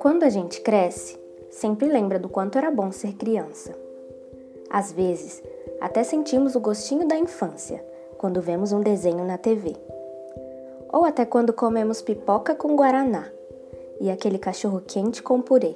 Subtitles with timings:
[0.00, 1.18] Quando a gente cresce,
[1.50, 3.76] sempre lembra do quanto era bom ser criança.
[4.70, 5.42] Às vezes,
[5.78, 7.84] até sentimos o gostinho da infância
[8.16, 9.76] quando vemos um desenho na TV.
[10.90, 13.30] Ou até quando comemos pipoca com guaraná
[14.00, 15.74] e aquele cachorro quente com purê.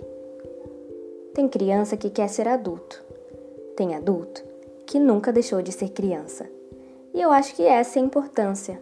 [1.34, 3.04] Tem criança que quer ser adulto.
[3.76, 4.42] Tem adulto
[4.86, 6.46] que nunca deixou de ser criança.
[7.12, 8.80] E eu acho que essa é a importância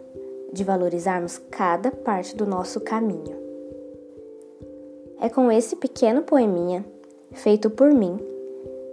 [0.53, 3.42] de valorizarmos cada parte do nosso caminho.
[5.23, 6.83] É com esse pequeno poeminha,
[7.31, 8.19] feito por mim,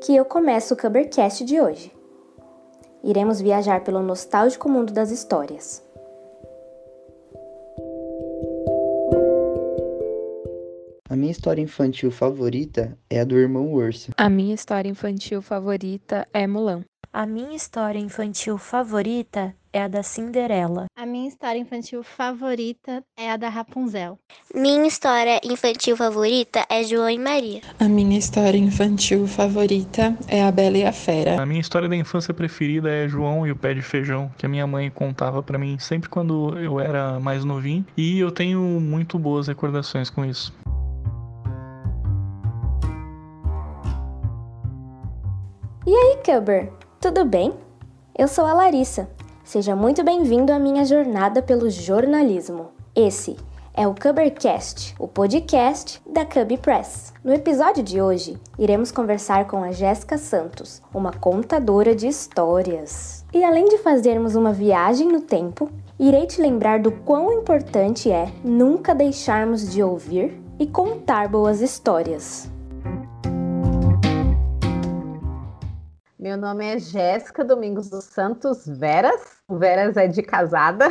[0.01, 1.93] que eu começo o Covercast de hoje.
[3.03, 5.85] Iremos viajar pelo nostálgico mundo das histórias.
[11.09, 14.13] A minha história infantil favorita é a do irmão urso.
[14.17, 16.85] A minha história infantil favorita é Mulan.
[17.13, 20.87] A minha história infantil favorita é a da Cinderela.
[20.95, 24.17] A minha história infantil favorita é a da Rapunzel.
[24.55, 27.63] Minha história infantil favorita é João e Maria.
[27.81, 31.43] A minha história infantil favorita é a Bela e a Fera.
[31.43, 34.49] A minha história da infância preferida é João e o pé de feijão, que a
[34.49, 39.19] minha mãe contava para mim sempre quando eu era mais novinho, e eu tenho muito
[39.19, 40.55] boas recordações com isso.
[45.85, 46.71] E aí, Cubber?
[47.01, 47.55] Tudo bem?
[48.15, 49.09] Eu sou a Larissa.
[49.43, 52.73] Seja muito bem-vindo à minha jornada pelo jornalismo.
[52.95, 53.39] Esse
[53.73, 57.15] é o Cubbercast, o podcast da Cub Press.
[57.25, 63.25] No episódio de hoje, iremos conversar com a Jéssica Santos, uma contadora de histórias.
[63.33, 68.31] E além de fazermos uma viagem no tempo, irei te lembrar do quão importante é
[68.45, 72.51] nunca deixarmos de ouvir e contar boas histórias.
[76.21, 79.41] Meu nome é Jéssica Domingos dos Santos Veras.
[79.49, 80.87] O Veras é de casada.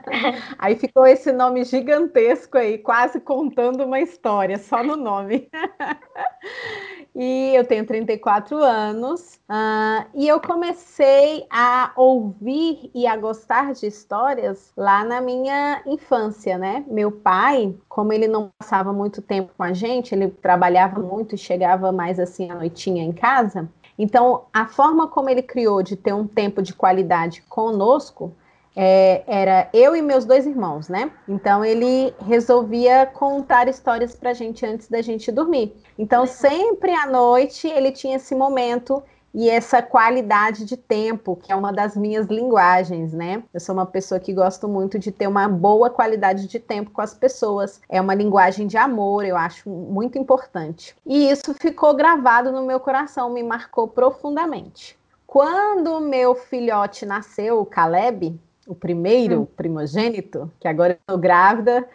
[0.58, 5.50] aí ficou esse nome gigantesco aí, quase contando uma história, só no nome.
[7.14, 9.38] e eu tenho 34 anos.
[9.46, 16.56] Uh, e eu comecei a ouvir e a gostar de histórias lá na minha infância,
[16.56, 16.82] né?
[16.88, 21.38] Meu pai, como ele não passava muito tempo com a gente, ele trabalhava muito e
[21.38, 23.68] chegava mais assim à noitinha em casa.
[23.98, 28.32] Então, a forma como ele criou de ter um tempo de qualidade conosco
[28.74, 31.10] é, era eu e meus dois irmãos, né?
[31.28, 35.74] Então, ele resolvia contar histórias para a gente antes da gente dormir.
[35.98, 39.02] Então, sempre à noite, ele tinha esse momento
[39.34, 43.42] e essa qualidade de tempo, que é uma das minhas linguagens, né?
[43.52, 47.00] Eu sou uma pessoa que gosto muito de ter uma boa qualidade de tempo com
[47.00, 47.80] as pessoas.
[47.88, 50.94] É uma linguagem de amor, eu acho muito importante.
[51.06, 54.98] E isso ficou gravado no meu coração, me marcou profundamente.
[55.26, 59.46] Quando meu filhote nasceu, o Caleb, o primeiro hum.
[59.46, 61.88] primogênito, que agora eu estou grávida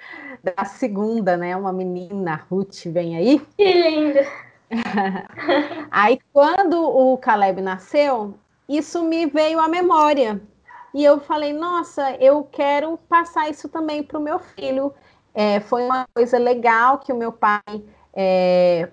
[0.43, 1.55] da segunda, né?
[1.55, 3.39] Uma menina, Ruth, vem aí.
[3.55, 4.46] Que linda!
[5.91, 8.35] Aí, quando o Caleb nasceu,
[8.67, 10.41] isso me veio à memória.
[10.93, 14.93] E eu falei, nossa, eu quero passar isso também para o meu filho.
[15.33, 17.61] É, foi uma coisa legal que o meu pai
[18.13, 18.89] é,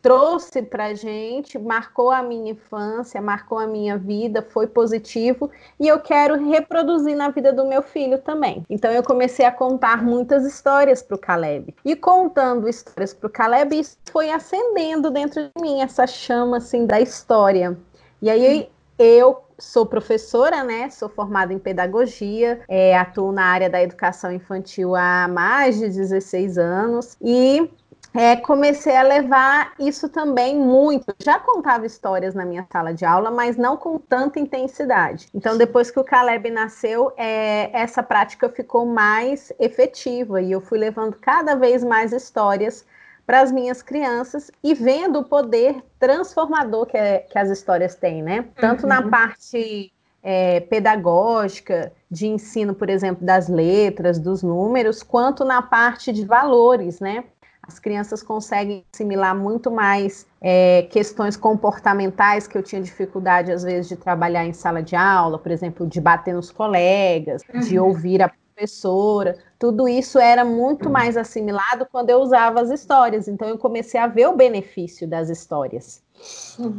[0.00, 5.98] trouxe para gente, marcou a minha infância, marcou a minha vida, foi positivo e eu
[5.98, 8.64] quero reproduzir na vida do meu filho também.
[8.70, 13.30] Então eu comecei a contar muitas histórias para o Caleb e contando histórias para o
[13.30, 17.76] Caleb, isso foi acendendo dentro de mim essa chama assim da história.
[18.22, 20.88] E aí eu sou professora, né?
[20.90, 26.58] Sou formada em pedagogia, é, atuo na área da educação infantil há mais de 16
[26.58, 27.68] anos e
[28.14, 31.14] é, comecei a levar isso também muito.
[31.18, 35.28] Já contava histórias na minha sala de aula, mas não com tanta intensidade.
[35.34, 40.78] Então, depois que o Caleb nasceu, é, essa prática ficou mais efetiva e eu fui
[40.78, 42.84] levando cada vez mais histórias
[43.26, 48.22] para as minhas crianças e vendo o poder transformador que, é, que as histórias têm,
[48.22, 48.46] né?
[48.56, 48.88] Tanto uhum.
[48.88, 49.92] na parte
[50.22, 57.00] é, pedagógica, de ensino, por exemplo, das letras, dos números, quanto na parte de valores,
[57.00, 57.24] né?
[57.68, 63.88] As crianças conseguem assimilar muito mais é, questões comportamentais que eu tinha dificuldade, às vezes,
[63.88, 67.60] de trabalhar em sala de aula, por exemplo, de bater nos colegas, uhum.
[67.60, 69.36] de ouvir a professora.
[69.58, 73.28] Tudo isso era muito mais assimilado quando eu usava as histórias.
[73.28, 76.02] Então, eu comecei a ver o benefício das histórias.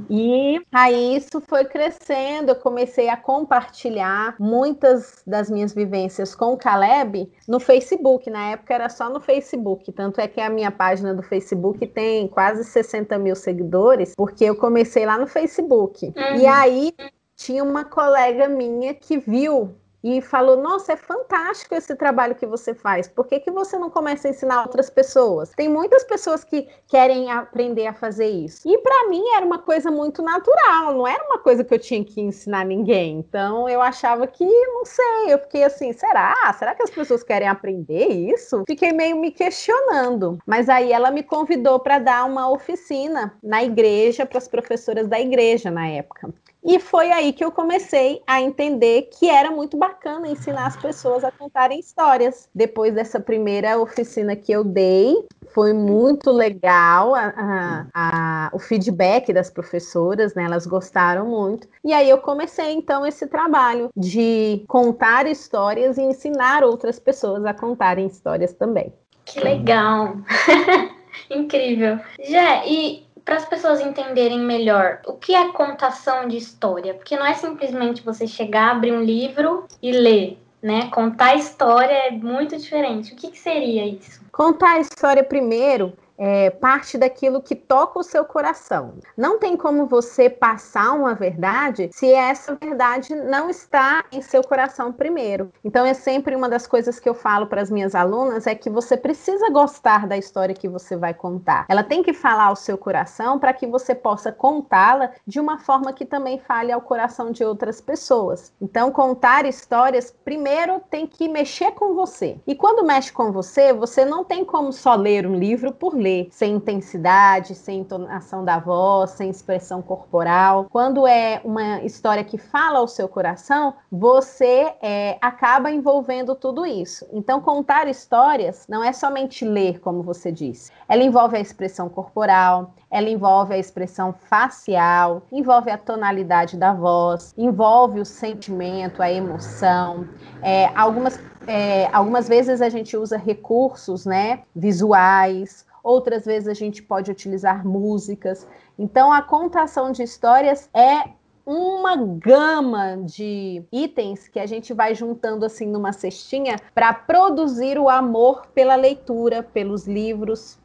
[0.09, 6.57] E aí isso foi crescendo, eu comecei a compartilhar muitas das minhas vivências com o
[6.57, 8.29] Caleb no Facebook.
[8.29, 12.27] Na época era só no Facebook, tanto é que a minha página do Facebook tem
[12.27, 16.05] quase 60 mil seguidores, porque eu comecei lá no Facebook.
[16.05, 16.35] Uhum.
[16.39, 16.93] E aí
[17.35, 22.73] tinha uma colega minha que viu e falou: Nossa, é fantástico esse trabalho que você
[22.73, 23.07] faz.
[23.07, 25.49] Por que, que você não começa a ensinar outras pessoas?
[25.55, 28.67] Tem muitas pessoas que querem aprender a fazer isso.
[28.67, 32.03] E para mim era uma coisa muito natural, não era uma coisa que eu tinha
[32.03, 33.19] que ensinar ninguém.
[33.19, 36.53] Então eu achava que, não sei, eu fiquei assim: será?
[36.57, 38.63] Será que as pessoas querem aprender isso?
[38.67, 40.37] Fiquei meio me questionando.
[40.45, 45.19] Mas aí ela me convidou para dar uma oficina na igreja para as professoras da
[45.19, 46.33] igreja na época.
[46.63, 51.23] E foi aí que eu comecei a entender que era muito bacana ensinar as pessoas
[51.23, 52.49] a contarem histórias.
[52.53, 55.15] Depois dessa primeira oficina que eu dei,
[55.53, 60.43] foi muito legal a, a, a, o feedback das professoras, né?
[60.43, 61.67] Elas gostaram muito.
[61.83, 67.53] E aí eu comecei então esse trabalho de contar histórias e ensinar outras pessoas a
[67.53, 68.93] contarem histórias também.
[69.25, 70.17] Que legal!
[71.29, 71.99] Incrível.
[72.27, 77.23] Já, e para as pessoas entenderem melhor o que é contação de história, porque não
[77.23, 80.89] é simplesmente você chegar, abrir um livro e ler, né?
[80.89, 83.13] Contar história é muito diferente.
[83.13, 84.19] O que, que seria isso?
[84.31, 88.95] Contar a história primeiro é, parte daquilo que toca o seu coração.
[89.15, 94.91] Não tem como você passar uma verdade se essa verdade não está em seu coração
[94.91, 95.51] primeiro.
[95.63, 98.69] Então é sempre uma das coisas que eu falo para as minhas alunas é que
[98.69, 101.65] você precisa gostar da história que você vai contar.
[101.69, 105.93] Ela tem que falar ao seu coração para que você possa contá-la de uma forma
[105.93, 108.51] que também fale ao coração de outras pessoas.
[108.61, 112.37] Então contar histórias primeiro tem que mexer com você.
[112.45, 116.08] E quando mexe com você, você não tem como só ler um livro por ler
[116.09, 120.65] ler sem intensidade, sem entonação da voz, sem expressão corporal.
[120.69, 127.05] Quando é uma história que fala ao seu coração, você é, acaba envolvendo tudo isso.
[127.13, 130.71] Então, contar histórias não é somente ler, como você disse.
[130.87, 137.33] Ela envolve a expressão corporal, ela envolve a expressão facial, envolve a tonalidade da voz,
[137.37, 140.07] envolve o sentimento, a emoção.
[140.41, 146.81] É, algumas, é, algumas vezes a gente usa recursos né, visuais, outras vezes a gente
[146.81, 148.47] pode utilizar músicas.
[148.77, 151.09] Então, a contação de histórias é
[151.45, 157.89] uma gama de itens que a gente vai juntando assim numa cestinha para produzir o
[157.89, 160.59] amor pela leitura, pelos livros,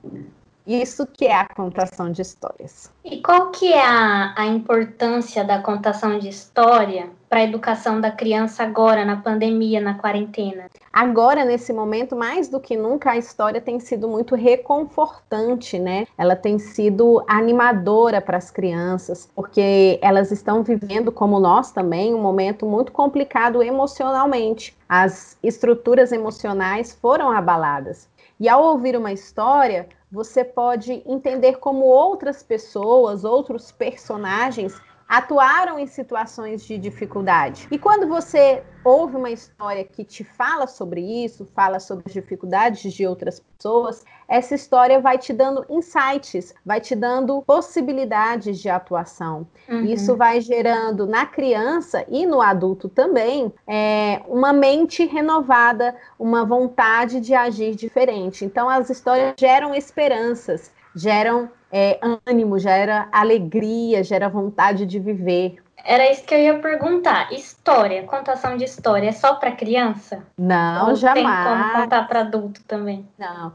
[0.67, 2.91] isso que é a contação de histórias.
[3.05, 8.11] E qual que é a, a importância da contação de história para a educação da
[8.11, 10.67] criança agora, na pandemia, na quarentena?
[10.93, 16.07] Agora, nesse momento, mais do que nunca, a história tem sido muito reconfortante, né?
[16.17, 22.23] Ela tem sido animadora para as crianças, porque elas estão vivendo, como nós também, um
[22.23, 24.75] momento muito complicado emocionalmente.
[24.89, 28.09] As estruturas emocionais foram abaladas.
[28.39, 35.87] E ao ouvir uma história, você pode entender como outras pessoas, outros personagens atuaram em
[35.87, 37.69] situações de dificuldade.
[37.71, 42.93] E quando você ouve uma história que te fala sobre isso, fala sobre as dificuldades
[42.93, 49.47] de outras pessoas, essa história vai te dando insights, vai te dando possibilidades de atuação.
[49.69, 49.85] Uhum.
[49.85, 57.21] Isso vai gerando na criança e no adulto também é, uma mente renovada, uma vontade
[57.21, 58.45] de agir diferente.
[58.45, 65.57] Então, as histórias geram esperanças, geram é, ânimo, gera alegria, gera vontade de viver.
[65.85, 67.33] Era isso que eu ia perguntar.
[67.33, 70.25] História, contação de história, é só para criança?
[70.39, 71.27] Não, Ou jamais.
[71.27, 73.07] Tem como contar para adulto também?
[73.19, 73.53] Não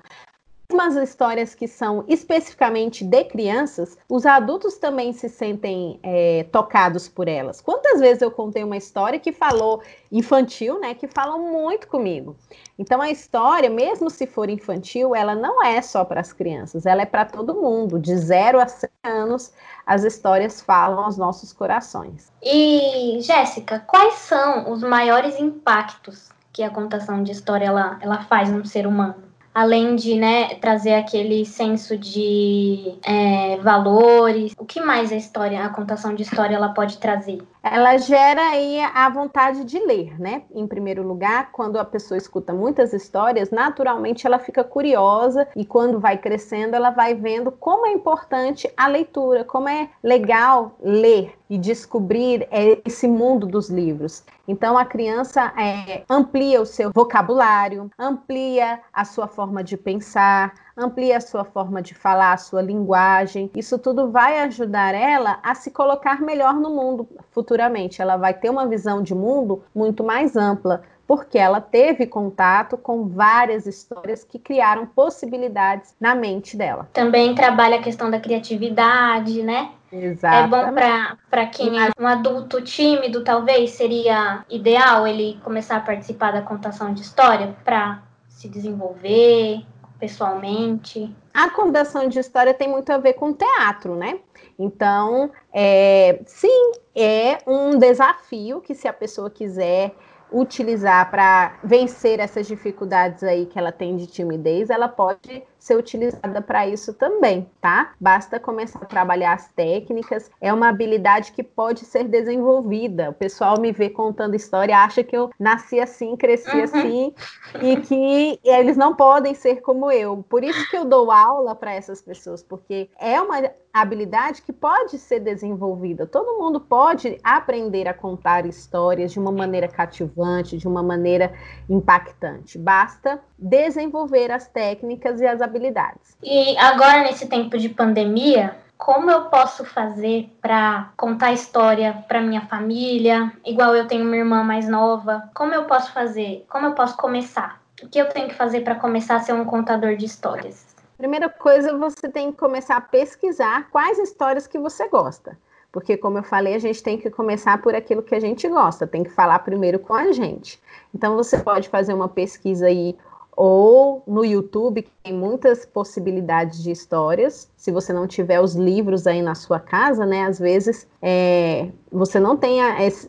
[0.72, 7.28] umas histórias que são especificamente de crianças, os adultos também se sentem é, tocados por
[7.28, 7.60] elas.
[7.60, 10.94] Quantas vezes eu contei uma história que falou infantil, né?
[10.94, 12.36] Que falam muito comigo.
[12.78, 17.02] Então a história, mesmo se for infantil, ela não é só para as crianças, ela
[17.02, 17.98] é para todo mundo.
[18.00, 19.52] De 0 a 100 anos,
[19.86, 22.32] as histórias falam aos nossos corações.
[22.44, 28.50] E Jéssica, quais são os maiores impactos que a contação de história ela, ela faz
[28.52, 29.29] no ser humano?
[29.60, 35.68] Além de né, trazer aquele senso de é, valores, o que mais a história, a
[35.68, 37.42] contação de história, ela pode trazer?
[37.62, 40.44] Ela gera aí a vontade de ler, né?
[40.54, 46.00] Em primeiro lugar, quando a pessoa escuta muitas histórias, naturalmente ela fica curiosa e quando
[46.00, 51.58] vai crescendo, ela vai vendo como é importante a leitura, como é legal ler e
[51.58, 54.24] descobrir é, esse mundo dos livros.
[54.48, 61.18] Então a criança é, amplia o seu vocabulário, amplia a sua forma de pensar, amplia
[61.18, 63.52] a sua forma de falar, a sua linguagem.
[63.56, 68.02] Isso tudo vai ajudar ela a se colocar melhor no mundo futuramente.
[68.02, 73.08] Ela vai ter uma visão de mundo muito mais ampla, porque ela teve contato com
[73.08, 76.88] várias histórias que criaram possibilidades na mente dela.
[76.94, 79.72] Também trabalha a questão da criatividade, né?
[79.92, 80.54] Exatamente.
[80.54, 86.32] É bom para quem é um adulto tímido, talvez seria ideal ele começar a participar
[86.32, 89.66] da contação de história para se desenvolver
[90.00, 91.14] pessoalmente.
[91.34, 94.20] A contação de história tem muito a ver com teatro, né?
[94.58, 99.94] Então, é, sim, é um desafio que se a pessoa quiser
[100.32, 106.42] utilizar para vencer essas dificuldades aí que ela tem de timidez, ela pode ser utilizada
[106.42, 107.92] para isso também, tá?
[108.00, 110.32] Basta começar a trabalhar as técnicas.
[110.40, 113.10] É uma habilidade que pode ser desenvolvida.
[113.10, 116.64] O pessoal me vê contando história, acha que eu nasci assim, cresci uhum.
[116.64, 117.14] assim
[117.62, 120.24] e que eles não podem ser como eu.
[120.30, 123.42] Por isso que eu dou aula para essas pessoas, porque é uma
[123.74, 126.08] habilidade que pode ser desenvolvida.
[126.08, 131.34] Todo mundo pode aprender a contar histórias de uma maneira cativante, de uma maneira
[131.70, 132.58] impactante.
[132.58, 136.16] Basta desenvolver as técnicas e as habilidades.
[136.24, 142.42] E agora, nesse tempo de pandemia, como eu posso fazer para contar história para minha
[142.48, 143.32] família?
[143.46, 145.30] Igual eu tenho uma irmã mais nova.
[145.36, 146.46] Como eu posso fazer?
[146.50, 147.62] Como eu posso começar?
[147.84, 150.66] O que eu tenho que fazer para começar a ser um contador de histórias?
[150.98, 155.38] Primeira coisa, você tem que começar a pesquisar quais histórias que você gosta.
[155.72, 158.88] Porque, como eu falei, a gente tem que começar por aquilo que a gente gosta,
[158.88, 160.60] tem que falar primeiro com a gente.
[160.96, 162.98] Então, você pode fazer uma pesquisa aí
[163.42, 167.50] ou no YouTube, que tem muitas possibilidades de histórias.
[167.56, 170.26] Se você não tiver os livros aí na sua casa, né?
[170.26, 172.60] Às vezes é, você não tem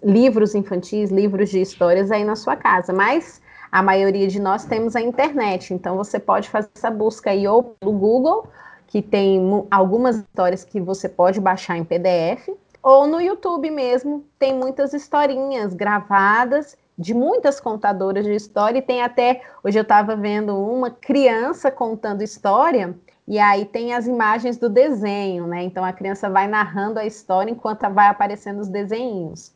[0.04, 4.94] livros infantis, livros de histórias aí na sua casa, mas a maioria de nós temos
[4.94, 8.46] a internet, então você pode fazer essa busca aí ou pelo Google,
[8.86, 14.54] que tem algumas histórias que você pode baixar em PDF, ou no YouTube mesmo, tem
[14.54, 20.54] muitas historinhas gravadas de muitas contadoras de história, e tem até, hoje eu estava vendo
[20.54, 22.94] uma criança contando história,
[23.26, 25.62] e aí tem as imagens do desenho, né?
[25.62, 29.54] Então a criança vai narrando a história enquanto vai aparecendo os desenhos.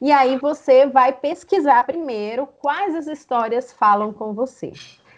[0.00, 4.72] E aí você vai pesquisar primeiro quais as histórias falam com você.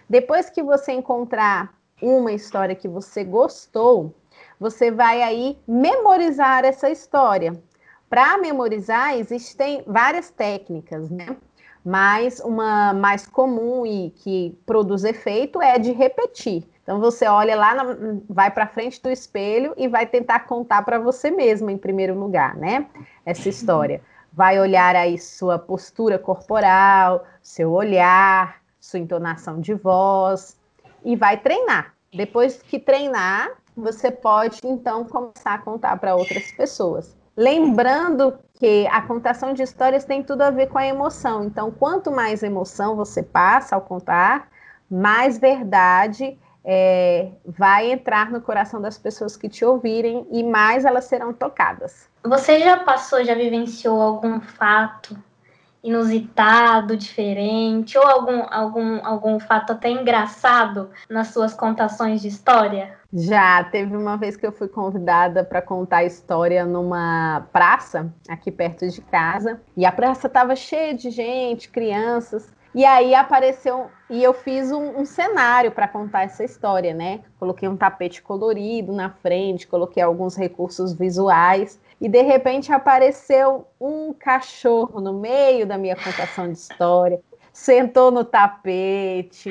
[0.08, 4.14] Depois que você encontrar uma história que você gostou,
[4.58, 7.52] você vai aí memorizar essa história.
[8.08, 11.36] Para memorizar, existem várias técnicas, né?
[11.86, 16.68] Mas uma mais comum e que produz efeito é de repetir.
[16.82, 17.96] Então você olha lá, na,
[18.28, 22.56] vai para frente do espelho e vai tentar contar para você mesmo em primeiro lugar,
[22.56, 22.88] né?
[23.24, 24.02] Essa história.
[24.32, 30.58] Vai olhar aí sua postura corporal, seu olhar, sua entonação de voz
[31.04, 31.94] e vai treinar.
[32.12, 37.16] Depois que treinar, você pode então começar a contar para outras pessoas.
[37.36, 41.44] Lembrando que a contação de histórias tem tudo a ver com a emoção.
[41.44, 44.48] Então, quanto mais emoção você passa ao contar,
[44.90, 51.04] mais verdade é, vai entrar no coração das pessoas que te ouvirem e mais elas
[51.04, 52.08] serão tocadas.
[52.24, 55.16] Você já passou, já vivenciou algum fato
[55.82, 62.96] inusitado, diferente, ou algum, algum, algum fato até engraçado nas suas contações de história?
[63.12, 68.86] Já, teve uma vez que eu fui convidada para contar história numa praça aqui perto
[68.88, 74.34] de casa, e a praça estava cheia de gente, crianças, e aí apareceu, e eu
[74.34, 77.20] fiz um, um cenário para contar essa história, né?
[77.38, 84.12] Coloquei um tapete colorido na frente, coloquei alguns recursos visuais, e de repente apareceu um
[84.12, 87.20] cachorro no meio da minha contação de história,
[87.56, 89.48] sentou no tapete.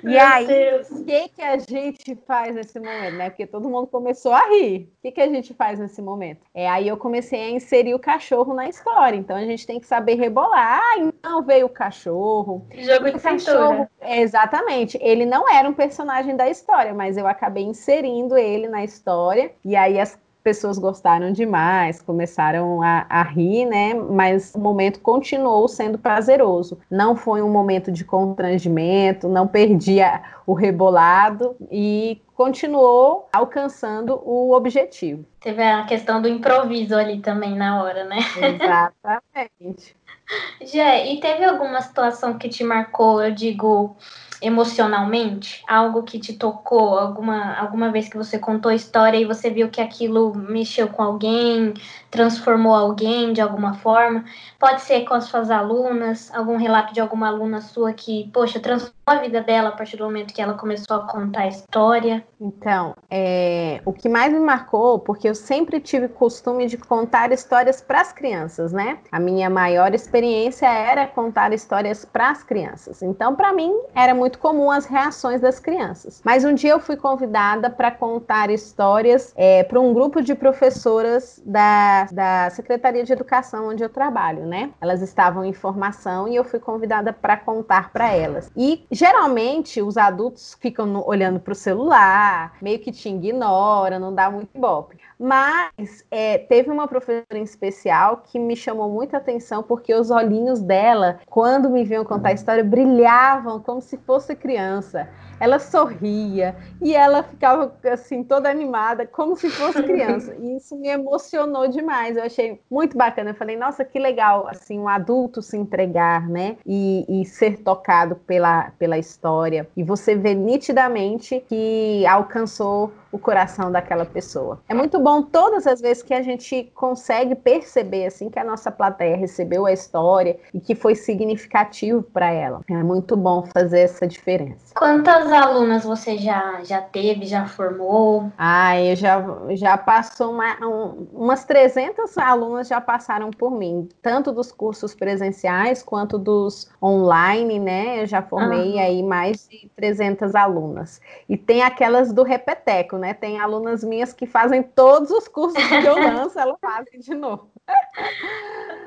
[0.00, 0.44] Meu e aí,
[0.90, 3.30] o que, que a gente faz nesse momento, né?
[3.30, 4.88] Porque todo mundo começou a rir.
[4.98, 6.40] O que, que a gente faz nesse momento?
[6.54, 9.16] É aí eu comecei a inserir o cachorro na história.
[9.16, 10.80] Então a gente tem que saber rebolar.
[10.80, 12.64] Ah, então veio o cachorro.
[12.76, 13.88] Jogo de cachorro.
[14.02, 14.96] Exatamente.
[15.00, 19.50] Ele não era um personagem da história, mas eu acabei inserindo ele na história.
[19.64, 23.94] E aí as pessoas gostaram demais, começaram a, a, rir, né?
[23.94, 26.78] Mas o momento continuou sendo prazeroso.
[26.90, 35.24] Não foi um momento de constrangimento, não perdia o rebolado e continuou alcançando o objetivo.
[35.40, 38.18] Teve a questão do improviso ali também na hora, né?
[38.36, 39.96] Exatamente.
[40.60, 43.96] Jé, e teve alguma situação que te marcou, eu digo,
[44.40, 45.62] emocionalmente?
[45.68, 46.98] Algo que te tocou?
[46.98, 51.02] Alguma, alguma vez que você contou a história e você viu que aquilo mexeu com
[51.02, 51.74] alguém,
[52.10, 54.24] transformou alguém de alguma forma?
[54.58, 58.94] Pode ser com as suas alunas, algum relato de alguma aluna sua que, poxa, transformou
[59.06, 62.26] a vida dela a partir do momento que ela começou a contar a história?
[62.40, 67.80] Então, é, o que mais me marcou, porque eu sempre tive costume de contar histórias
[67.80, 68.98] para as crianças, né?
[69.10, 73.02] A minha maior experiência era contar histórias para as crianças.
[73.02, 76.20] Então, para mim, era muito comum as reações das crianças.
[76.24, 81.40] Mas um dia eu fui convidada para contar histórias é, para um grupo de professoras
[81.46, 84.70] da, da Secretaria de Educação onde eu trabalho, né?
[84.80, 88.50] Elas estavam em formação e eu fui convidada para contar para elas.
[88.56, 94.14] E geralmente os adultos ficam no, olhando para o celular, meio que te ignora, não
[94.14, 94.96] dá muito ibope.
[95.18, 100.60] Mas é, teve uma professora em especial que me chamou muita atenção porque os olhinhos
[100.60, 105.08] dela, quando me viam contar a história, brilhavam como se fosse criança.
[105.40, 110.36] Ela sorria e ela ficava assim toda animada, como se fosse criança.
[110.38, 112.16] E isso me emocionou demais.
[112.16, 113.30] Eu achei muito bacana.
[113.30, 116.56] Eu falei, nossa, que legal, assim, um adulto se entregar, né?
[116.64, 119.68] E, e ser tocado pela, pela história.
[119.76, 124.60] E você vê nitidamente que alcançou o coração daquela pessoa.
[124.68, 128.70] É muito bom todas as vezes que a gente consegue perceber assim que a nossa
[128.70, 132.60] plateia recebeu a história e que foi significativo para ela.
[132.68, 134.74] É muito bom fazer essa diferença.
[134.74, 138.30] Quantas alunas você já já teve, já formou?
[138.36, 144.32] Ah, eu já já passou uma, um, umas 300 alunas já passaram por mim, tanto
[144.32, 148.02] dos cursos presenciais quanto dos online, né?
[148.02, 148.80] Eu já formei uhum.
[148.80, 151.00] aí mais de 300 alunas.
[151.28, 153.14] E tem aquelas do repeteco, né?
[153.14, 157.50] Tem alunas minhas que fazem todos os cursos que eu lanço, elas fazem de novo.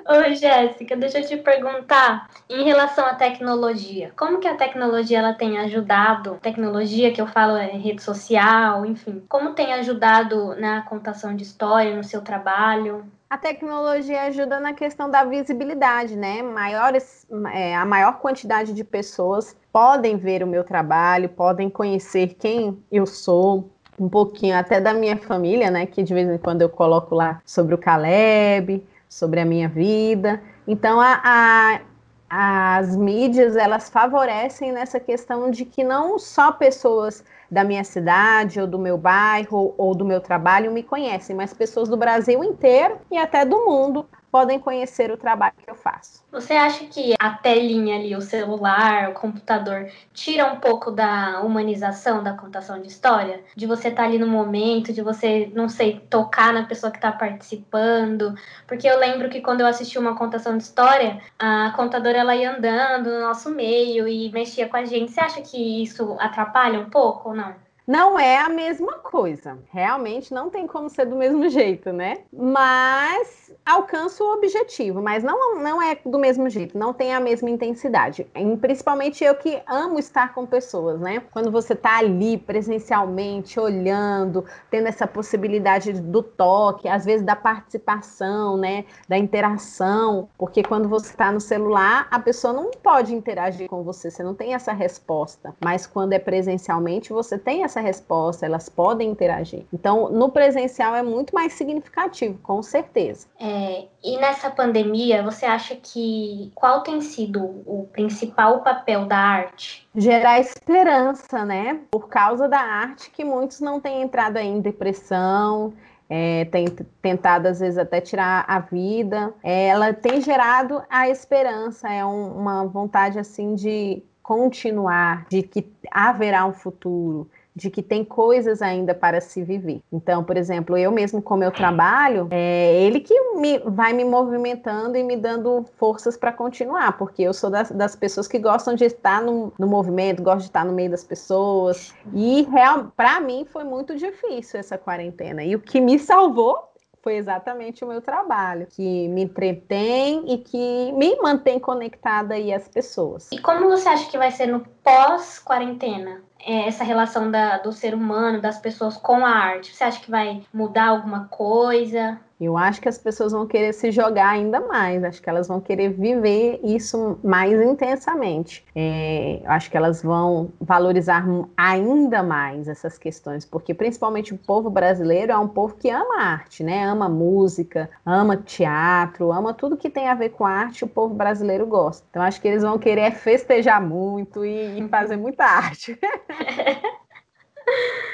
[0.08, 4.12] Oi, Jéssica, deixa eu te perguntar em relação à tecnologia.
[4.18, 6.40] Como que a tecnologia ela tem ajudado?
[6.42, 9.24] Tecnologia que eu falo é rede social, enfim.
[9.30, 13.06] Como tem ajudado na contação de história, no seu trabalho?
[13.30, 16.42] A tecnologia ajuda na questão da visibilidade, né?
[16.42, 22.84] Maiores, é, a maior quantidade de pessoas podem ver o meu trabalho, podem conhecer quem
[22.92, 25.86] eu sou, um pouquinho até da minha família, né?
[25.86, 30.42] Que de vez em quando eu coloco lá sobre o Caleb, sobre a minha vida.
[30.68, 31.82] Então a, a,
[32.30, 38.66] as mídias elas favorecem nessa questão de que não só pessoas da minha cidade ou
[38.66, 43.18] do meu bairro ou do meu trabalho me conhecem, mas pessoas do Brasil inteiro e
[43.18, 46.24] até do mundo podem conhecer o trabalho que eu faço.
[46.32, 52.24] Você acha que a telinha ali, o celular, o computador, tira um pouco da humanização
[52.24, 53.44] da contação de história?
[53.56, 56.98] De você estar tá ali no momento, de você, não sei, tocar na pessoa que
[56.98, 58.34] está participando?
[58.66, 62.56] Porque eu lembro que quando eu assisti uma contação de história, a contadora ela ia
[62.56, 65.12] andando no nosso meio e mexia com a gente.
[65.12, 67.54] Você acha que isso atrapalha um pouco ou não?
[67.88, 69.58] Não é a mesma coisa.
[69.72, 72.20] Realmente não tem como ser do mesmo jeito, né?
[72.32, 77.50] Mas alcança o objetivo, mas não, não é do mesmo jeito, não tem a mesma
[77.50, 78.26] intensidade.
[78.60, 81.22] Principalmente eu que amo estar com pessoas, né?
[81.32, 88.58] Quando você tá ali presencialmente, olhando, tendo essa possibilidade do toque, às vezes da participação,
[88.58, 88.86] né?
[89.08, 94.12] Da interação, porque quando você está no celular, a pessoa não pode interagir com você,
[94.12, 95.54] você não tem essa resposta.
[95.60, 99.66] Mas quando é presencialmente, você tem essa resposta, elas podem interagir.
[99.74, 103.28] Então, no presencial é muito mais significativo, com certeza.
[103.40, 109.88] É, e nessa pandemia, você acha que qual tem sido o principal papel da arte?
[109.96, 111.80] Gerar esperança, né?
[111.92, 115.74] Por causa da arte que muitos não têm entrado aí em depressão,
[116.14, 116.66] é, tem
[117.02, 119.34] tentado às vezes até tirar a vida.
[119.42, 125.72] É, ela tem gerado a esperança, é um, uma vontade assim de continuar, de que
[125.90, 129.82] haverá um futuro, de que tem coisas ainda para se viver.
[129.92, 134.98] Então, por exemplo, eu mesmo com meu trabalho, é ele que me, vai me movimentando
[134.98, 138.86] e me dando forças para continuar, porque eu sou das, das, pessoas que gostam de
[138.86, 141.94] estar no, no movimento, gosto de estar no meio das pessoas.
[142.14, 142.48] E
[142.96, 145.44] para mim foi muito difícil essa quarentena.
[145.44, 150.92] E o que me salvou foi exatamente o meu trabalho, que me entretém e que
[150.94, 153.30] me mantém conectada aí às pessoas.
[153.32, 156.22] E como você acha que vai ser no pós-quarentena?
[156.46, 159.74] É, essa relação da, do ser humano, das pessoas com a arte?
[159.76, 162.20] Você acha que vai mudar alguma coisa?
[162.42, 165.62] Eu acho que as pessoas vão querer se jogar ainda mais, acho que elas vão
[165.62, 168.66] querer viver isso mais intensamente.
[168.76, 171.24] É, acho que elas vão valorizar
[171.56, 176.64] ainda mais essas questões, porque principalmente o povo brasileiro é um povo que ama arte,
[176.64, 176.84] né?
[176.84, 181.68] Ama música, ama teatro, ama tudo que tem a ver com arte, o povo brasileiro
[181.68, 182.04] gosta.
[182.10, 185.96] Então acho que eles vão querer festejar muito e, e fazer muita arte.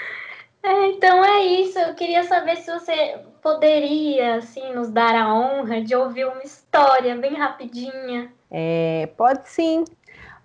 [0.67, 1.80] É, então é isso.
[1.80, 7.15] Eu queria saber se você poderia, assim, nos dar a honra de ouvir uma história
[7.15, 8.30] bem rapidinha.
[8.51, 9.86] É, pode sim.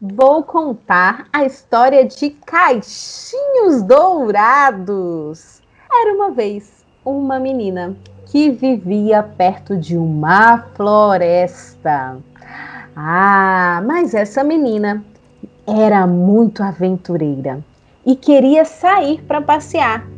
[0.01, 5.61] Vou contar a história de Caixinhos Dourados.
[5.93, 12.17] Era uma vez uma menina que vivia perto de uma floresta.
[12.95, 15.05] Ah, mas essa menina
[15.67, 17.61] era muito aventureira
[18.05, 20.12] e queria sair para passear.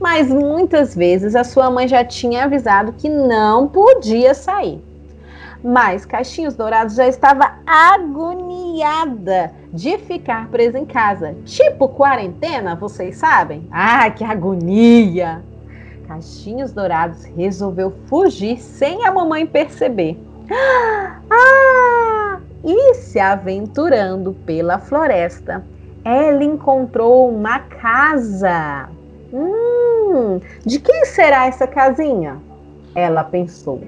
[0.00, 4.82] Mas muitas vezes a sua mãe já tinha avisado que não podia sair.
[5.62, 11.36] Mas Caixinhos Dourados já estava agoniada de ficar presa em casa.
[11.44, 13.68] Tipo quarentena, vocês sabem?
[13.70, 15.42] Ah, que agonia!
[16.08, 20.18] Caixinhos Dourados resolveu fugir sem a mamãe perceber.
[21.30, 22.40] Ah!
[22.64, 25.64] E se aventurando pela floresta,
[26.04, 28.88] ela encontrou uma casa.
[29.32, 29.59] Hum,
[30.64, 32.38] de quem será essa casinha?
[32.94, 33.80] Ela pensou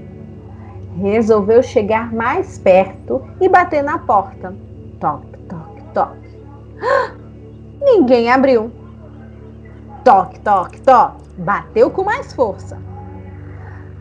[0.96, 4.54] resolveu chegar mais perto e bater na porta.
[5.00, 6.38] Toque, toque, toque.
[7.80, 8.70] Ninguém abriu.
[10.04, 11.22] Toque, toque, toque.
[11.38, 12.78] Bateu com mais força.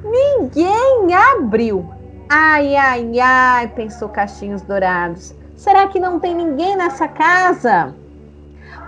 [0.04, 1.90] Ninguém abriu.
[2.30, 5.34] Ai, ai, ai, pensou Caixinhos Dourados.
[5.56, 7.94] Será que não tem ninguém nessa casa?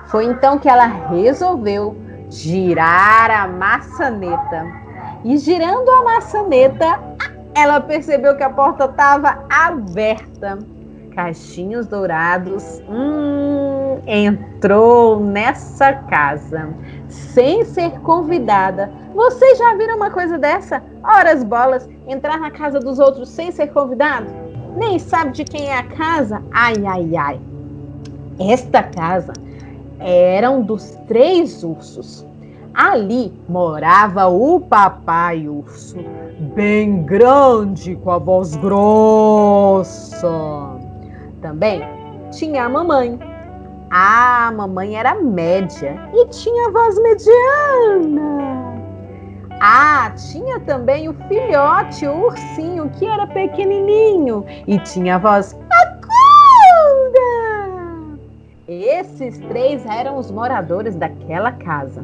[0.08, 1.96] Foi então que ela resolveu
[2.34, 4.66] girar a maçaneta.
[5.24, 7.00] E girando a maçaneta,
[7.54, 10.60] ela percebeu que a porta estava aberta.
[11.16, 16.70] Caixinhos Dourados hum, entrou nessa casa
[17.08, 18.92] sem ser convidada.
[19.14, 20.82] Vocês já viram uma coisa dessa?
[21.04, 24.26] Horas bolas, entrar na casa dos outros sem ser convidado?
[24.76, 26.42] Nem sabe de quem é a casa?
[26.52, 27.40] Ai, ai, ai.
[28.40, 29.34] Esta casa
[30.04, 32.26] era um dos três ursos.
[32.74, 35.98] Ali morava o papai urso,
[36.56, 40.28] bem grande, com a voz grossa.
[41.42, 41.82] Também
[42.32, 43.20] tinha a mamãe.
[43.92, 48.74] A mamãe era média e tinha voz mediana.
[49.60, 55.56] Ah, tinha também o filhote, o ursinho, que era pequenininho e tinha voz.
[58.82, 62.04] Esses três eram os moradores daquela casa.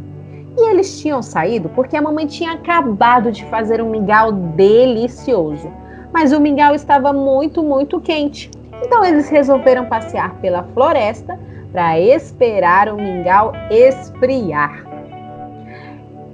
[0.58, 5.71] E eles tinham saído porque a mamãe tinha acabado de fazer um mingau delicioso.
[6.13, 8.51] Mas o mingau estava muito, muito quente.
[8.84, 11.39] Então eles resolveram passear pela floresta
[11.71, 14.86] para esperar o mingau esfriar.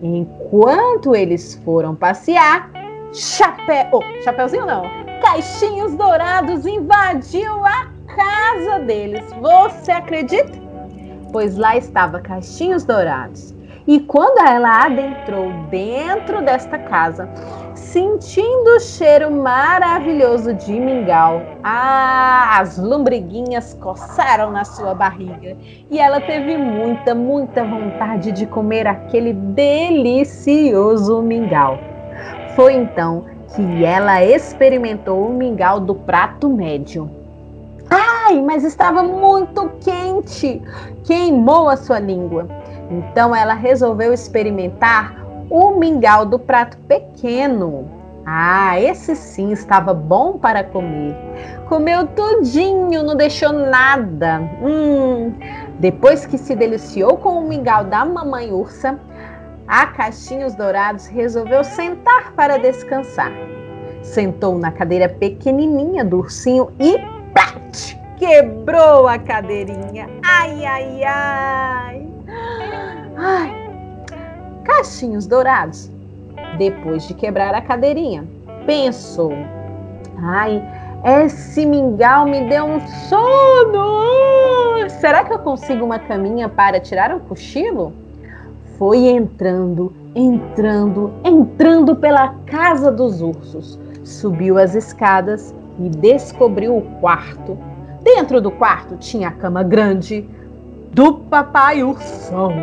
[0.01, 2.69] Enquanto eles foram passear,
[3.13, 4.83] chapéu, oh, chapéuzinho não,
[5.21, 9.25] caixinhos dourados invadiu a casa deles.
[9.41, 10.51] Você acredita?
[11.31, 13.55] Pois lá estava caixinhos dourados
[13.87, 17.29] e quando ela adentrou dentro desta casa,
[17.75, 25.55] sentindo o cheiro maravilhoso de mingau, ah, as lombriguinhas coçaram na sua barriga
[25.91, 31.77] e ela teve muita, muita vontade de comer aquele delicioso mingau.
[32.55, 33.25] Foi então
[33.55, 37.24] que ela experimentou o mingau do prato médio.
[38.27, 40.59] Ai, mas estava muito quente!
[41.03, 42.47] Queimou a sua língua.
[42.89, 45.15] Então ela resolveu experimentar
[45.47, 47.87] o mingau do prato pequeno.
[48.25, 51.15] Ah, esse sim estava bom para comer.
[51.69, 54.39] Comeu tudinho, não deixou nada.
[54.59, 55.31] Hum.
[55.77, 58.99] Depois que se deliciou com o mingau da mamãe ursa,
[59.67, 63.31] a Caixinhos Dourados resolveu sentar para descansar.
[64.01, 66.97] Sentou na cadeira pequenininha do ursinho e
[67.31, 70.09] plat, quebrou a cadeirinha.
[70.23, 72.07] Ai, ai, ai.
[73.17, 73.51] Ai,
[74.63, 75.91] cachinhos dourados.
[76.57, 78.25] Depois de quebrar a cadeirinha,
[78.65, 79.33] pensou:
[80.21, 80.63] Ai,
[81.23, 84.05] esse mingau me deu um sono.
[84.99, 87.93] Será que eu consigo uma caminha para tirar um cochilo?
[88.77, 93.79] Foi entrando, entrando, entrando pela casa dos ursos.
[94.03, 97.57] Subiu as escadas e descobriu o quarto.
[98.05, 100.29] Dentro do quarto tinha a cama grande,
[100.91, 102.53] do papai ursão.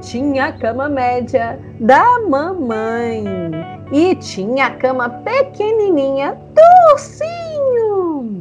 [0.00, 3.22] Tinha a cama média da mamãe
[3.92, 8.40] e tinha a cama pequenininha do ursinho.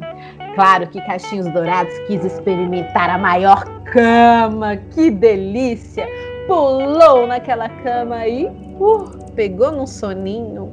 [0.56, 4.78] Claro que Caixinhos Dourados quis experimentar a maior cama.
[4.78, 6.08] Que delícia!
[6.48, 10.72] Pulou naquela cama e uh, pegou num soninho.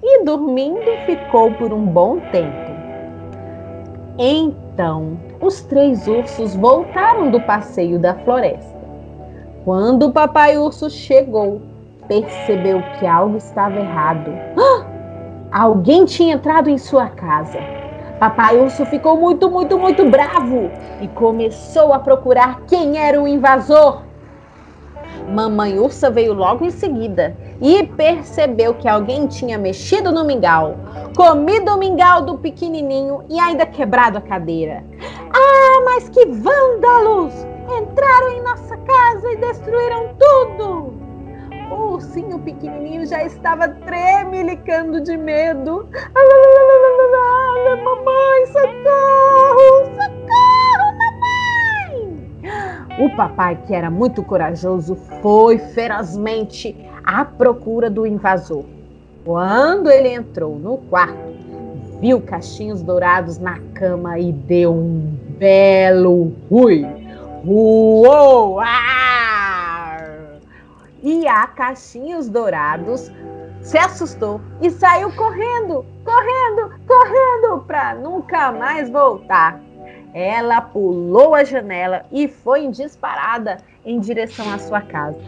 [0.00, 2.65] E dormindo ficou por um bom tempo.
[4.18, 8.76] Então, os três ursos voltaram do passeio da floresta.
[9.64, 11.60] Quando o papai urso chegou,
[12.08, 14.30] percebeu que algo estava errado.
[14.56, 14.86] Ah!
[15.52, 17.58] Alguém tinha entrado em sua casa.
[18.18, 24.02] Papai urso ficou muito, muito, muito bravo e começou a procurar quem era o invasor.
[25.28, 30.76] Mamãe ursa veio logo em seguida e percebeu que alguém tinha mexido no mingau.
[31.14, 34.84] Comido o mingau do pequenininho e ainda quebrado a cadeira.
[35.32, 37.34] Ah, mas que vândalos!
[37.68, 40.94] Entraram em nossa casa e destruíram tudo!
[41.70, 45.88] O ursinho pequenininho já estava tremelicando de medo.
[46.14, 49.84] Ah, mamãe, socorro!
[49.96, 50.88] Socorro,
[51.92, 53.04] mamãe!
[53.04, 58.75] O papai, que era muito corajoso, foi ferozmente à procura do invasor.
[59.26, 61.34] Quando ele entrou no quarto,
[62.00, 66.86] viu cachinhos dourados na cama e deu um belo ui.
[67.44, 68.60] Uou!
[68.60, 69.96] Ah!
[71.02, 73.10] E a cachinhos dourados
[73.62, 79.60] se assustou e saiu correndo, correndo, correndo para nunca mais voltar.
[80.14, 85.18] Ela pulou a janela e foi em disparada em direção à sua casa.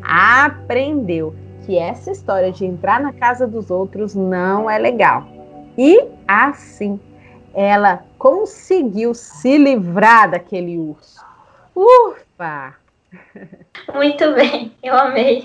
[0.00, 1.34] Aprendeu
[1.68, 5.28] que essa história de entrar na casa dos outros não é legal.
[5.76, 6.98] E assim,
[7.52, 11.22] ela conseguiu se livrar daquele urso.
[11.76, 12.74] Ufa!
[13.94, 15.42] Muito bem, eu amei.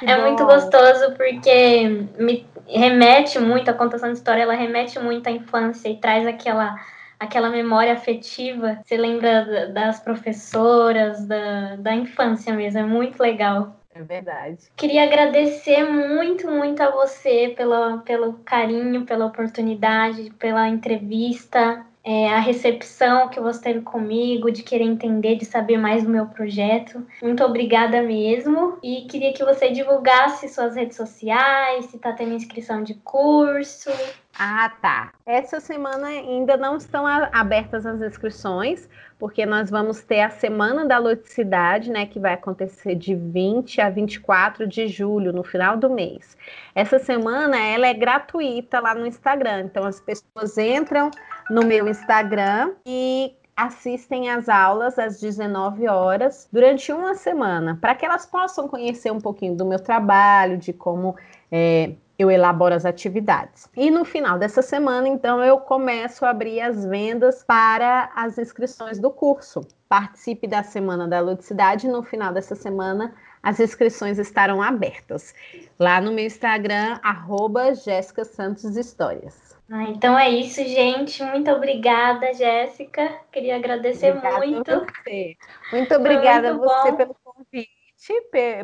[0.00, 0.22] Que é bom.
[0.26, 5.88] muito gostoso porque me remete muito, a contação de história, ela remete muito à infância
[5.88, 6.76] e traz aquela
[7.18, 8.78] aquela memória afetiva.
[8.84, 13.79] Você lembra das professoras, da, da infância mesmo, é muito legal.
[13.92, 14.70] É verdade.
[14.76, 22.38] Queria agradecer muito, muito a você pela, pelo carinho, pela oportunidade, pela entrevista, é, a
[22.38, 27.06] recepção que você teve comigo, de querer entender, de saber mais do meu projeto.
[27.22, 28.78] Muito obrigada mesmo.
[28.82, 33.90] E queria que você divulgasse suas redes sociais, se está tendo inscrição de curso.
[34.38, 35.12] Ah, tá.
[35.26, 40.96] Essa semana ainda não estão abertas as inscrições, porque nós vamos ter a Semana da
[40.96, 46.38] Loticidade, né, que vai acontecer de 20 a 24 de julho, no final do mês.
[46.74, 51.10] Essa semana ela é gratuita lá no Instagram, então as pessoas entram
[51.50, 58.06] no meu Instagram e assistem às aulas às 19 horas durante uma semana, para que
[58.06, 61.14] elas possam conhecer um pouquinho do meu trabalho, de como
[61.52, 63.68] é, eu elaboro as atividades.
[63.76, 68.98] E no final dessa semana, então, eu começo a abrir as vendas para as inscrições
[68.98, 69.60] do curso.
[69.88, 71.88] Participe da Semana da Ludicidade.
[71.88, 75.34] No final dessa semana, as inscrições estarão abertas.
[75.78, 79.58] Lá no meu Instagram, arroba Jéssica Santos Histórias.
[79.72, 81.22] Ah, então é isso, gente.
[81.22, 83.20] Muito obrigada, Jéssica.
[83.30, 84.86] Queria agradecer obrigada muito.
[85.04, 85.36] Você.
[85.70, 86.96] Muito obrigada muito a você bom.
[86.96, 87.70] pelo convite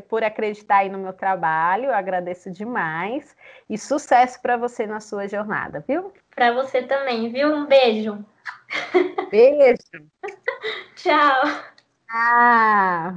[0.09, 1.87] por acreditar aí no meu trabalho.
[1.87, 3.37] Eu agradeço demais.
[3.71, 6.13] E sucesso para você na sua jornada, viu?
[6.35, 7.55] Para você também, viu?
[7.55, 8.25] Um beijo.
[9.31, 10.11] Beijo.
[10.97, 11.43] Tchau.
[12.11, 13.15] Ah.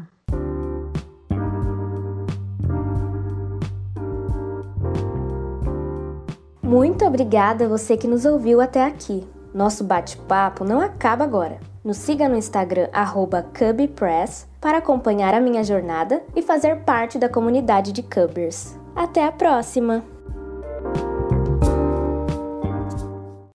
[6.69, 9.27] Muito obrigada a você que nos ouviu até aqui.
[9.51, 11.57] Nosso bate-papo não acaba agora.
[11.83, 12.87] Nos siga no Instagram
[13.57, 18.77] @cubpress para acompanhar a minha jornada e fazer parte da comunidade de Cubbers.
[18.95, 20.18] Até a próxima!